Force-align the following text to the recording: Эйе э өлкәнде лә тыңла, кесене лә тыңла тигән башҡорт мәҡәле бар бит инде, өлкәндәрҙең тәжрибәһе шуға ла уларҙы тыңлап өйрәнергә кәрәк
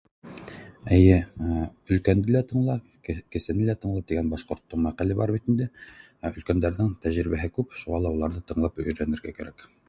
Эйе 0.95 1.17
э 1.17 1.49
өлкәнде 1.95 2.33
лә 2.35 2.41
тыңла, 2.51 2.77
кесене 3.35 3.67
лә 3.67 3.75
тыңла 3.83 4.01
тигән 4.13 4.31
башҡорт 4.33 4.77
мәҡәле 4.87 5.19
бар 5.21 5.35
бит 5.37 5.53
инде, 5.53 5.69
өлкәндәрҙең 6.31 6.91
тәжрибәһе 7.05 7.53
шуға 7.83 8.01
ла 8.09 8.17
уларҙы 8.17 8.45
тыңлап 8.51 8.85
өйрәнергә 8.87 9.37
кәрәк 9.39 9.65